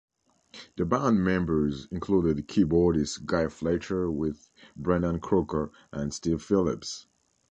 [0.77, 7.05] The band members included keyboardist Guy Fletcher, with Brendan Croker and Steve Phillips.